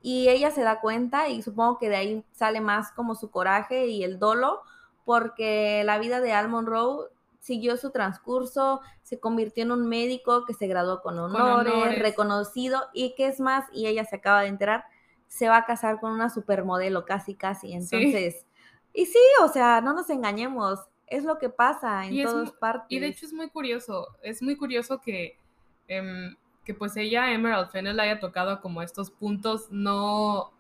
[0.03, 3.87] y ella se da cuenta y supongo que de ahí sale más como su coraje
[3.87, 4.63] y el dolo,
[5.09, 7.09] porque la vida de Al Monroe
[7.41, 13.15] siguió su transcurso, se convirtió en un médico que se graduó con honores, reconocido y
[13.15, 14.85] que es más, y ella se acaba de enterar,
[15.27, 17.73] se va a casar con una supermodelo casi, casi.
[17.73, 18.45] Entonces,
[18.93, 22.89] Y sí, o sea, no nos engañemos, es lo que pasa en todas partes.
[22.91, 25.39] Y de hecho es muy curioso, es muy curioso que,
[25.87, 30.53] em, que pues ella, Emerald Fennel, haya tocado como estos puntos, no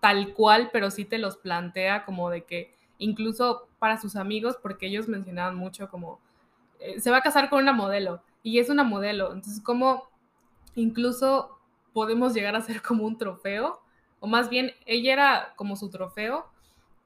[0.00, 4.86] tal cual, pero sí te los plantea como de que incluso para sus amigos, porque
[4.86, 6.20] ellos mencionaban mucho como,
[6.80, 10.08] eh, se va a casar con una modelo y es una modelo, entonces como
[10.74, 11.58] incluso
[11.92, 13.80] podemos llegar a ser como un trofeo,
[14.20, 16.46] o más bien ella era como su trofeo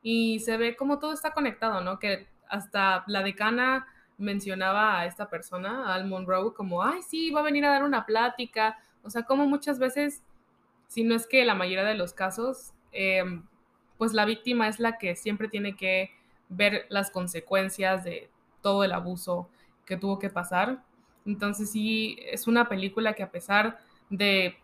[0.03, 1.99] y se ve como todo está conectado, ¿no?
[1.99, 3.87] Que hasta la decana
[4.19, 8.07] mencionaba a esta persona, Al Monroe, como, ay, sí, va a venir a dar una
[8.07, 8.79] plática.
[9.03, 10.23] O sea, como muchas veces,
[10.89, 13.45] si no es que la mayoría de los casos, em,
[14.01, 16.11] pues la víctima es la que siempre tiene que
[16.49, 18.31] ver las consecuencias de
[18.63, 19.51] todo el abuso
[19.85, 20.83] que tuvo que pasar.
[21.27, 24.57] Entonces sí, es una película que a pesar de,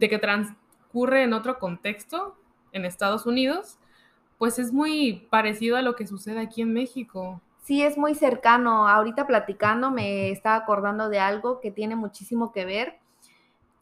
[0.00, 2.34] que transcurre en otro contexto,
[2.72, 3.76] en Estados Unidos,
[4.38, 7.42] pues es muy parecido a lo que sucede aquí en México.
[7.62, 8.88] Sí, es muy cercano.
[8.88, 12.99] Ahorita platicando me estaba acordando de algo que tiene muchísimo que ver.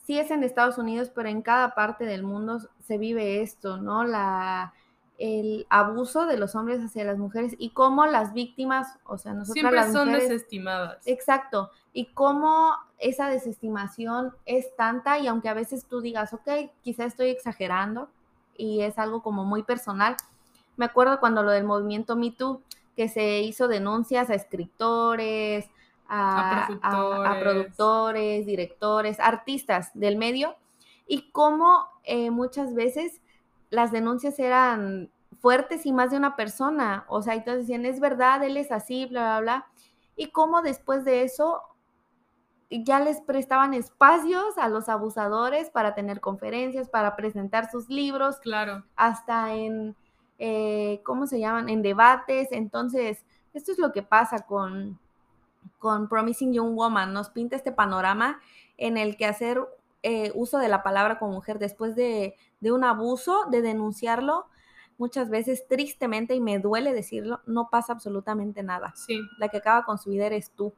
[0.09, 4.05] Sí es en Estados Unidos, pero en cada parte del mundo se vive esto, ¿no?
[4.05, 4.73] La,
[5.19, 9.53] el abuso de los hombres hacia las mujeres y cómo las víctimas, o sea, nosotros
[9.53, 11.07] Siempre las son mujeres, desestimadas.
[11.07, 11.71] Exacto.
[11.93, 17.29] Y cómo esa desestimación es tanta y aunque a veces tú digas, ok, quizá estoy
[17.29, 18.09] exagerando
[18.57, 20.17] y es algo como muy personal,
[20.79, 22.63] me acuerdo cuando lo del movimiento Me Too,
[22.97, 25.69] que se hizo denuncias a escritores,
[26.09, 28.47] a, productores.
[28.47, 30.57] directores, artistas del medio,
[31.07, 33.21] y cómo eh, muchas veces
[33.71, 38.01] las denuncias eran fuertes y más de una persona, o sea, y todos decían, es
[38.01, 39.67] verdad, él es así, bla, bla, bla,
[40.17, 41.63] y cómo después de eso
[42.71, 48.85] ya les prestaban espacios a los abusadores para tener conferencias, para presentar sus libros, claro,
[48.97, 49.97] hasta en
[50.39, 51.69] eh, ¿cómo se llaman?
[51.69, 52.49] En debates.
[52.53, 54.99] Entonces, esto es lo que pasa con,
[55.79, 57.13] con Promising Young Woman.
[57.13, 58.41] Nos pinta este panorama
[58.77, 59.61] en el que hacer
[60.03, 64.47] eh, uso de la palabra como mujer después de, de un abuso, de denunciarlo,
[64.97, 68.93] muchas veces tristemente, y me duele decirlo, no pasa absolutamente nada.
[68.97, 69.21] Sí.
[69.39, 70.73] La que acaba con su vida eres tú.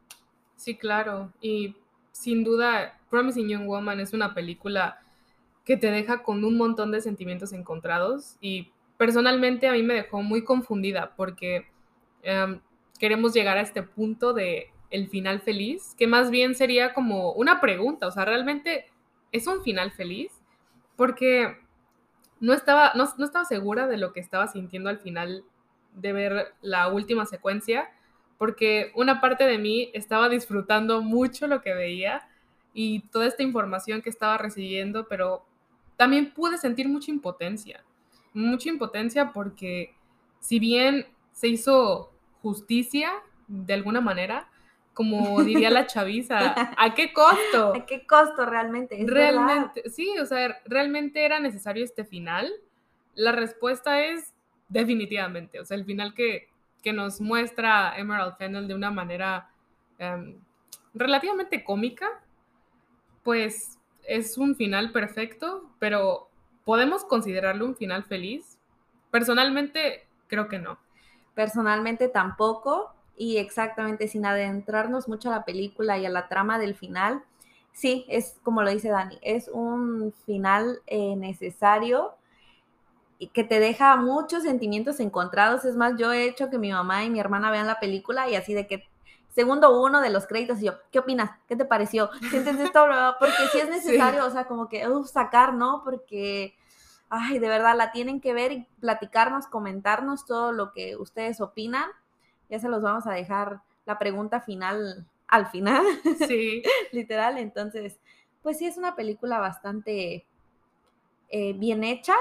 [0.57, 1.33] Sí, claro.
[1.41, 1.77] Y
[2.13, 4.99] sin duda, Promising Young Woman es una película
[5.65, 10.23] que te deja con un montón de sentimientos encontrados y personalmente a mí me dejó
[10.23, 11.67] muy confundida porque
[12.23, 12.61] em,
[12.99, 17.61] queremos llegar a este punto de el final feliz, que más bien sería como una
[17.61, 18.87] pregunta, o sea, realmente
[19.33, 20.33] es un final feliz,
[20.97, 21.57] porque
[22.41, 25.45] no estaba, no, no estaba segura de lo que estaba sintiendo al final
[25.95, 27.89] de ver la última secuencia,
[28.39, 32.29] porque una parte de mí estaba disfrutando mucho lo que veía
[32.73, 35.45] y toda esta información que estaba recibiendo, pero
[35.97, 37.85] también pude sentir mucha impotencia
[38.33, 39.95] mucha impotencia porque
[40.41, 43.11] si bien se hizo justicia
[43.49, 44.49] de alguna manera,
[44.95, 46.39] como diría la chaviza,
[46.77, 47.75] ¿a qué costo?
[47.75, 49.03] ¿A qué costo realmente?
[49.07, 52.51] realmente, sí, o sea, realmente era necesario este final.
[53.15, 54.35] La respuesta es
[54.69, 56.49] definitivamente, o sea, el final que,
[56.83, 59.51] que nos muestra Emerald Fennel de una manera
[59.99, 60.37] em,
[60.95, 62.09] relativamente cómica,
[63.23, 66.31] pues es un final perfecto, pero
[66.71, 68.57] ¿Podemos considerarlo un final feliz?
[69.11, 70.79] Personalmente, creo que no.
[71.35, 72.95] Personalmente tampoco.
[73.21, 77.23] Y exactamente sin adentrarnos mucho a la película y a la trama del final,
[77.71, 82.15] sí, es como lo dice Dani, es un final eh, necesario
[83.19, 85.67] y que te deja muchos sentimientos encontrados.
[85.67, 88.37] Es más, yo he hecho que mi mamá y mi hermana vean la película y
[88.37, 88.89] así de que
[89.35, 91.33] segundo uno de los créditos y yo, ¿qué opinas?
[91.47, 92.09] ¿Qué te pareció?
[92.31, 92.87] ¿Sientes esto?
[93.21, 95.83] Porque sí es necesario, o sea, como que sacar, ¿no?
[95.85, 96.55] Porque
[97.11, 101.91] ay, de verdad, la tienen que ver y platicarnos, comentarnos todo lo que ustedes opinan.
[102.51, 105.85] Ya se los vamos a dejar la pregunta final al final.
[106.29, 106.63] Sí.
[106.93, 107.99] Literal, entonces,
[108.43, 110.27] pues sí es una película bastante
[111.29, 112.15] eh, bien hecha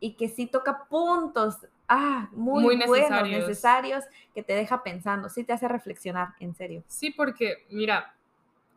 [0.00, 1.56] y que sí toca puntos
[1.88, 3.20] ah, muy, muy necesarios.
[3.20, 6.84] buenos, necesarios, que te deja pensando, sí te hace reflexionar, en serio.
[6.86, 8.14] Sí, porque mira,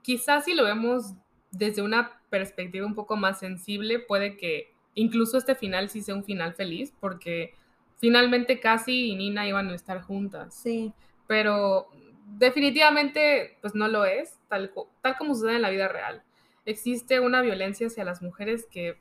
[0.01, 1.13] quizás si lo vemos
[1.51, 6.23] desde una perspectiva un poco más sensible, puede que incluso este final sí sea un
[6.23, 7.53] final feliz, porque
[7.97, 10.53] finalmente Cassie y Nina iban a estar juntas.
[10.55, 10.93] Sí.
[11.27, 11.89] Pero
[12.37, 16.23] definitivamente, pues no lo es, tal, tal como sucede en la vida real.
[16.65, 18.99] Existe una violencia hacia las mujeres que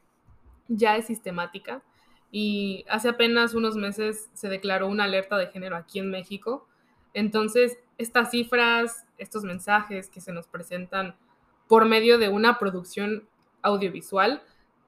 [0.68, 1.82] ya es sistemática
[2.30, 6.68] y hace apenas unos meses se declaró una alerta de género aquí en México.
[7.14, 11.16] Entonces, estas cifras, estos mensajes que se nos presentan
[11.68, 13.28] por medio de una producción
[13.62, 14.42] audiovisual,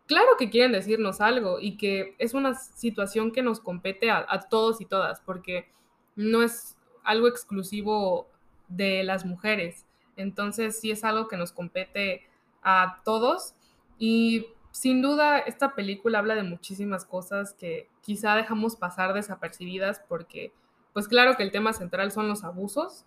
[0.09, 4.81] claro que quieren decirnos algo y que es una situación que nos compete a, todos
[4.81, 5.71] y todas, porque
[6.17, 8.27] no es algo exclusivo
[8.69, 9.87] de las mujeres.
[10.17, 12.27] Entonces sí es algo que nos compete
[12.63, 13.55] a todos
[13.99, 20.53] y sin duda esta película habla de muchísimas cosas que quizá dejamos pasar desapercibidas porque
[20.93, 23.05] pues claro que el tema central son los abusos,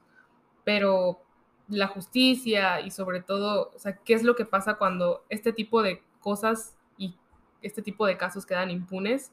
[0.64, 1.20] pero
[1.68, 5.82] la justicia y sobre todo, o sea, qué es lo que pasa cuando este tipo
[5.82, 6.76] de cosas
[7.62, 9.32] este tipo de casos quedan impunes,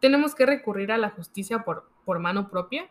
[0.00, 2.88] tenemos que recurrir a la justicia por, por mano propia,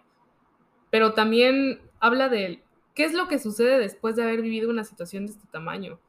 [0.90, 2.64] pero también habla de
[2.96, 6.00] qué es lo que sucede después de haber vivido una situación de este tamaño.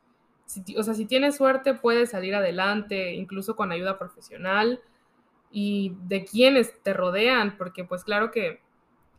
[0.77, 4.81] o sea, si tienes suerte puedes salir adelante, incluso con ayuda profesional.
[5.53, 8.61] Y de quienes te rodean, porque pues claro que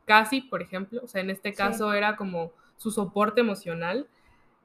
[0.05, 4.07] casi, por ejemplo, o sea, en este caso era como su soporte emocional,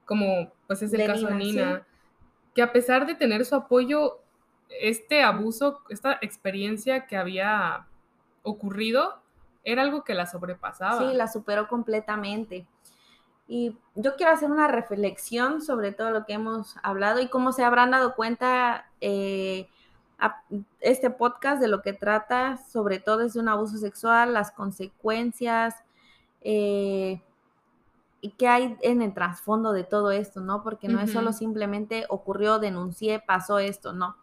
[0.04, 1.86] como pues es el caso de Nina,
[2.54, 4.20] que a pesar de tener su apoyo,
[4.68, 7.86] este abuso, esta experiencia que había
[8.42, 9.20] ocurrido,
[9.64, 10.98] era algo que la sobrepasaba.
[10.98, 12.66] Sí, la superó completamente.
[13.48, 17.64] Y yo quiero hacer una reflexión sobre todo lo que hemos hablado y cómo se
[17.64, 19.68] habrán dado cuenta eh,
[20.80, 25.74] este podcast de lo que trata, sobre todo es de un abuso sexual, las consecuencias
[26.40, 27.20] eh,
[28.20, 30.62] y qué hay en el trasfondo de todo esto, ¿no?
[30.62, 34.16] Porque no es solo simplemente ocurrió, denuncié, pasó esto, no.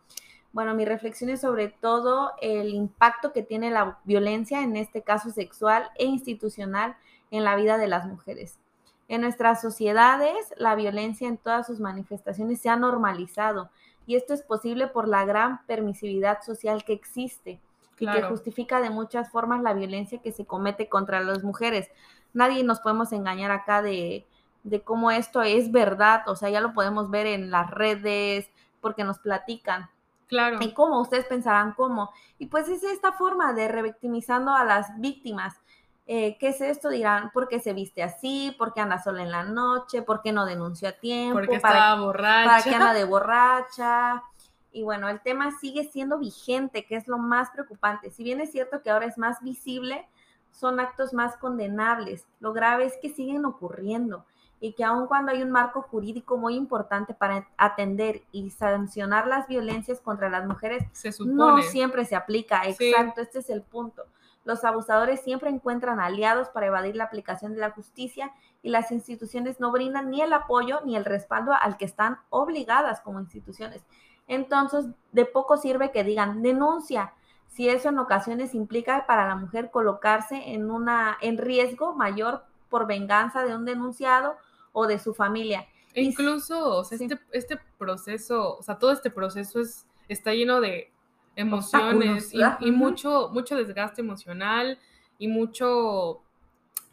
[0.54, 5.32] Bueno, mi reflexión es sobre todo el impacto que tiene la violencia, en este caso
[5.32, 6.96] sexual e institucional,
[7.32, 8.60] en la vida de las mujeres.
[9.08, 13.72] En nuestras sociedades, la violencia en todas sus manifestaciones se ha normalizado
[14.06, 17.60] y esto es posible por la gran permisividad social que existe
[18.00, 21.89] y que justifica de muchas formas la violencia que se comete contra las mujeres.
[22.34, 24.28] Nadie nos podemos engañar acá de,
[24.63, 28.50] de cómo esto es verdad, o sea, ya lo podemos ver en las redes
[28.82, 29.89] porque nos platican.
[30.34, 30.58] Claro.
[30.62, 32.10] Y cómo ustedes pensarán cómo.
[32.39, 35.62] Y pues es esta forma de revictimizando a las víctimas.
[36.08, 36.89] Eh, ¿qué es esto?
[36.89, 38.56] Dirán, ¿por qué se viste así?
[38.58, 40.02] ¿Por qué anda sola en la noche?
[40.02, 41.36] ¿Por qué no denunció a tiempo?
[41.36, 42.50] Porque estaba borracha.
[42.50, 44.24] ¿Para qué anda de borracha?
[44.72, 48.10] Y bueno, el tema sigue siendo vigente, que es lo más preocupante.
[48.10, 50.10] Si bien es cierto que ahora es más visible,
[50.52, 52.26] son actos más condenables.
[52.39, 54.26] Lo grave es que siguen ocurriendo
[54.63, 59.45] y que aun cuando hay un marco jurídico muy importante para atender y sancionar las
[59.45, 60.86] violencias contra las mujeres,
[61.26, 62.62] no siempre se aplica.
[62.63, 64.06] Exacto, este es el punto.
[64.45, 69.60] Los abusadores siempre encuentran aliados para evadir la aplicación de la justicia y las instituciones
[69.60, 73.84] no brindan ni el apoyo ni el respaldo al que están obligadas como instituciones.
[74.28, 77.12] Entonces, de poco sirve que digan denuncia,
[77.49, 82.88] si eso en ocasiones implica para la mujer colocarse en una en riesgo mayor por
[82.88, 84.38] venganza de un denunciado
[84.73, 85.65] o de su familia.
[85.93, 90.59] E incluso, o sea, este, este proceso, o sea, todo este proceso es, está lleno
[90.59, 90.91] de
[91.36, 94.79] emociones y, mucho, mucho desgaste emocional
[95.17, 96.21] y mucho,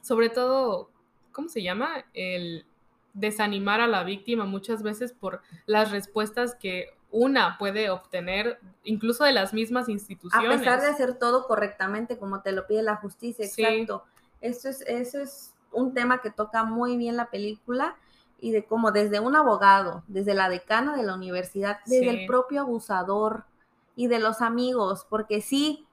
[0.02, 0.90] sobre todo,
[1.32, 2.04] ¿cómo se llama?
[2.14, 2.66] El
[3.12, 9.32] desanimar a la víctima muchas veces por las respuestas que una puede obtener incluso de
[9.32, 10.56] las mismas instituciones.
[10.56, 14.04] A pesar de hacer todo correctamente como te lo pide la justicia, exacto.
[14.40, 17.96] Eso es, eso es un tema que toca muy bien la película
[18.38, 22.62] y de cómo desde un abogado, desde la decana de la universidad, desde el propio
[22.62, 23.44] abusador,
[24.00, 25.87] y de los amigos, porque sí,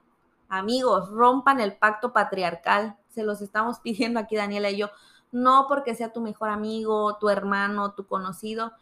[0.48, 4.90] amigos, rompan el pacto patriarcal, se los estamos pidiendo aquí Daniela y yo,
[5.30, 8.72] no porque sea tu mejor amigo, tu hermano, tu conocido,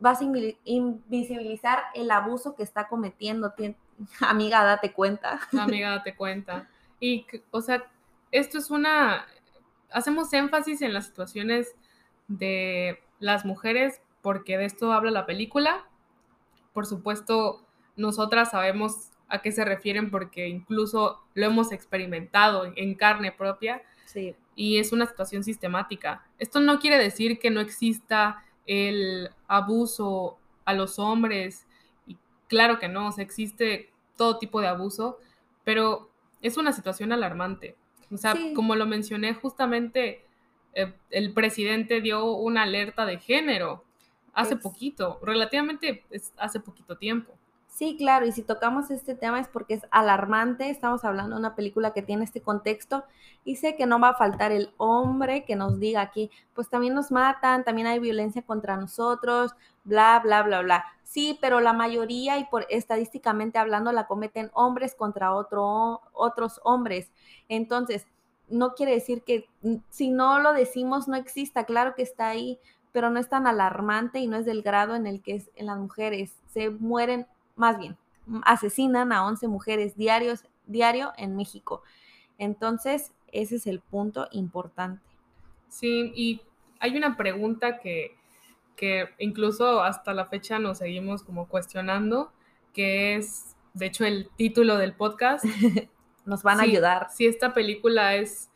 [0.00, 0.24] vas a
[0.64, 3.54] invisibilizar el abuso que está cometiendo.
[4.20, 5.38] Amiga, date cuenta.
[5.56, 6.68] Amiga, date cuenta.
[6.98, 7.84] Y, o sea,
[8.32, 9.26] esto es una,
[9.90, 11.74] hacemos énfasis en las situaciones
[12.28, 15.86] de las mujeres porque de esto habla la película.
[16.72, 17.64] Por supuesto,
[17.96, 23.82] nosotras sabemos a qué se refieren porque incluso lo hemos experimentado en carne propia.
[24.04, 24.34] Sí.
[24.54, 26.24] Y es una situación sistemática.
[26.38, 31.66] Esto no quiere decir que no exista el abuso a los hombres.
[32.06, 32.16] Y
[32.48, 35.18] claro que no, o sea, existe todo tipo de abuso,
[35.64, 36.10] pero
[36.42, 37.76] es una situación alarmante.
[38.10, 40.24] O sea, como lo mencioné justamente,
[40.74, 43.84] eh, el presidente dio una alerta de género
[44.32, 46.04] hace poquito, relativamente
[46.36, 47.32] hace poquito tiempo.
[47.76, 51.54] Sí, claro, y si tocamos este tema es porque es alarmante, estamos hablando de una
[51.54, 53.04] película que tiene este contexto
[53.44, 56.94] y sé que no va a faltar el hombre que nos diga aquí, pues también
[56.94, 59.52] nos matan, también hay violencia contra nosotros,
[59.86, 60.84] bla, bla, bla, bla.
[61.02, 67.10] Sí, pero la mayoría y por estadísticamente hablando la cometen hombres contra otro, otros hombres.
[67.48, 68.06] Entonces,
[68.48, 72.58] no quiere decir que mm, si no lo decimos no exista, claro que está ahí,
[72.92, 75.66] pero no es tan alarmante y no es del grado en el que es en
[75.66, 76.34] las mujeres.
[76.48, 77.96] Se mueren más bien,
[78.44, 81.82] asesinan a 11 mujeres diarios, diario en México.
[82.38, 85.02] Entonces, ese es el punto importante.
[85.68, 86.40] Sí, y
[86.80, 88.16] hay una pregunta que,
[88.76, 92.32] que incluso hasta la fecha nos seguimos como cuestionando,
[92.72, 95.44] que es, de hecho, el título del podcast.
[96.26, 97.08] nos van a ayudar.
[97.10, 98.50] Si esta película es,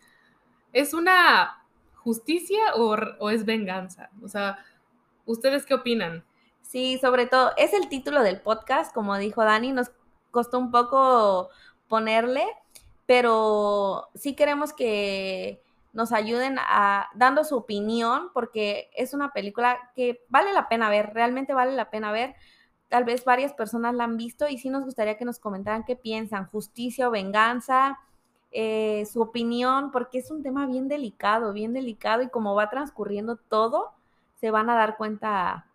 [0.72, 1.64] es una
[1.94, 4.10] justicia o, o es venganza.
[4.22, 4.58] O sea,
[5.24, 6.24] ¿ustedes qué opinan?
[6.62, 9.90] Sí, sobre todo, es el título del podcast, como dijo Dani, nos
[10.30, 11.48] costó un poco
[11.88, 12.44] ponerle,
[13.06, 15.62] pero sí queremos que
[15.92, 21.12] nos ayuden a dando su opinión porque es una película que vale la pena ver,
[21.14, 22.34] realmente vale la pena ver.
[22.88, 25.96] Tal vez varias personas la han visto y sí nos gustaría que nos comentaran qué
[25.96, 27.98] piensan, justicia o venganza,
[28.52, 33.36] eh, su opinión, porque es un tema bien delicado, bien delicado y como va transcurriendo
[33.36, 33.92] todo,
[34.34, 35.66] se van a dar cuenta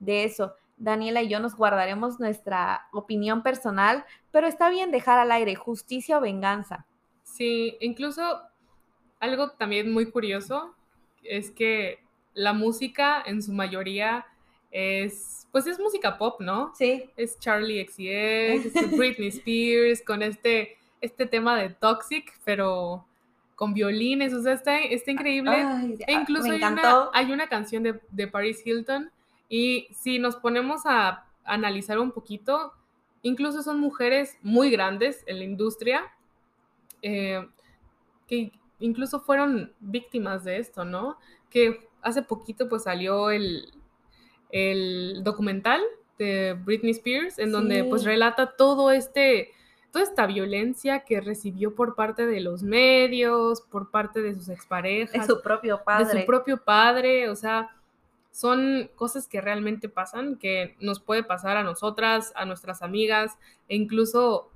[0.00, 0.54] de eso.
[0.76, 6.18] Daniela y yo nos guardaremos nuestra opinión personal, pero está bien dejar al aire justicia
[6.18, 6.86] o venganza.
[7.22, 8.40] Sí, incluso
[9.26, 10.74] algo también muy curioso
[11.22, 11.98] es que
[12.34, 14.26] la música en su mayoría
[14.70, 16.72] es, pues es música pop, ¿no?
[16.76, 17.04] Sí.
[17.16, 23.04] Es Charlie XCX, Britney Spears, con este, este tema de Toxic, pero
[23.54, 25.96] con violines, o sea, está, está increíble.
[26.06, 29.10] e incluso hay una, hay una, canción de, de, Paris Hilton
[29.48, 32.72] y si nos ponemos a analizar un poquito,
[33.22, 36.12] incluso son mujeres muy grandes en la industria
[37.02, 37.46] eh,
[38.26, 41.18] que incluso fueron víctimas de esto, ¿no?
[41.50, 43.72] Que hace poquito pues salió el,
[44.50, 45.82] el documental
[46.18, 49.52] de Britney Spears, en donde pues relata todo este,
[49.90, 55.26] toda esta violencia que recibió por parte de los medios, por parte de sus exparejas.
[55.26, 56.06] De su propio padre.
[56.06, 57.76] De su propio padre, o sea,
[58.30, 63.76] son cosas que realmente pasan, que nos puede pasar a nosotras, a nuestras amigas e
[63.76, 64.50] incluso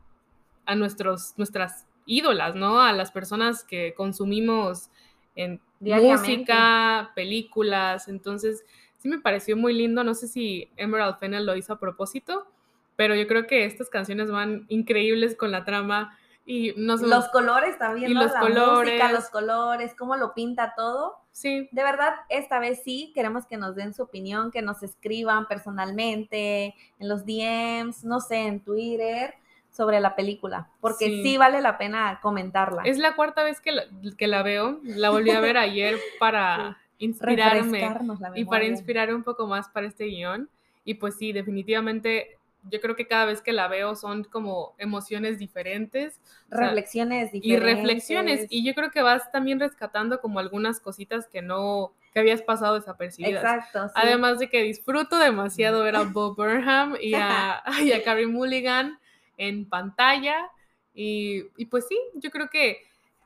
[0.67, 2.83] a nuestros, nuestras ídolas, ¿no?
[2.83, 4.91] A las personas que consumimos
[5.37, 8.09] en música, películas.
[8.09, 8.65] Entonces,
[8.99, 10.03] sí me pareció muy lindo.
[10.03, 12.49] No sé si Emerald Fennel lo hizo a propósito,
[12.97, 16.19] pero yo creo que estas canciones van increíbles con la trama.
[16.45, 19.13] Y los colores también, y los colores.
[19.13, 21.15] los colores, cómo lo pinta todo.
[21.31, 21.69] Sí.
[21.71, 26.75] De verdad, esta vez sí queremos que nos den su opinión, que nos escriban personalmente,
[26.99, 29.35] en los DMs, no sé, en Twitter
[29.71, 31.37] sobre la película, porque sí.
[31.37, 32.83] vale la pena comentarla.
[32.85, 33.85] Es la cuarta vez que la,
[34.19, 37.95] que la veo, la volví a ver ayer para inspirarme
[38.35, 40.49] y para inspirar un poco más para este guion.
[40.85, 45.39] Y pues sí, definitivamente yo creo que cada vez que la veo son como emociones
[45.39, 46.21] diferentes.
[46.51, 47.69] Reflexiones diferentes.
[47.69, 48.47] Y reflexiones.
[48.51, 52.75] Y yo creo que vas también rescatando como algunas cositas que no, que habías pasado
[52.75, 53.43] desapercibidas.
[53.43, 53.91] Exacto.
[53.95, 58.99] Además de que disfruto demasiado ver a Bob Burnham y a, y a Carrie Mulligan
[59.41, 60.51] en pantalla.
[60.95, 62.83] Y, pues sí, yo creo que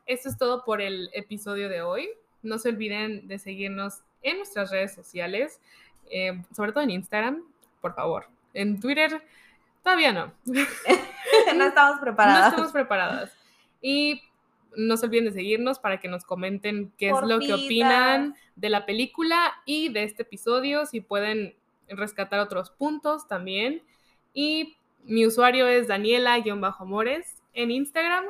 [0.06, 2.08] eso es todo por el episodio de hoy.
[2.42, 5.60] No se olviden de seguirnos en nuestras redes sociales,
[6.10, 7.42] eh, sobre todo en Instagram,
[7.80, 8.28] por favor.
[8.54, 9.22] En Twitter,
[9.82, 10.32] todavía no.
[10.44, 12.42] no estamos preparadas.
[12.42, 13.32] No estamos preparadas.
[13.82, 14.22] Y
[14.76, 18.68] no se olviden de seguirnos para que nos comenten qué es lo que opinan de
[18.70, 21.56] la película y de este episodio, si pueden
[21.88, 23.82] rescatar otros puntos también.
[24.32, 24.76] Y
[25.06, 28.24] mi usuario es Daniela-Amores en Instagram.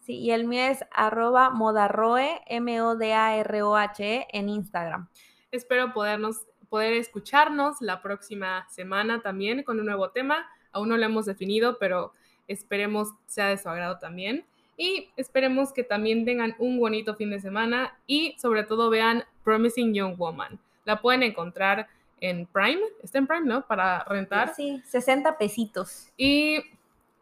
[0.00, 5.08] Sí, y el mío es arroba modarroe, M-O-D-A-R-O-H-E en Instagram.
[5.50, 10.46] Espero podernos, poder escucharnos la próxima semana también con un nuevo tema.
[10.72, 12.12] Aún no lo hemos definido, pero
[12.46, 14.44] esperemos sea de su agrado también.
[14.76, 19.92] Y esperemos que también tengan un bonito fin de semana y sobre todo vean Promising
[19.92, 20.58] Young Woman.
[20.84, 21.88] La pueden encontrar
[22.20, 23.66] en Prime, está en Prime, ¿no?
[23.66, 24.54] Para rentar.
[24.54, 26.08] Sí, 60 pesitos.
[26.16, 26.60] Y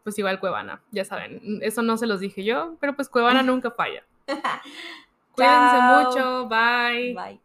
[0.03, 3.71] pues igual Cuevana, ya saben, eso no se los dije yo, pero pues Cuevana nunca
[3.71, 4.03] falla.
[5.35, 7.13] Cuídense mucho, bye.
[7.13, 7.39] Bye.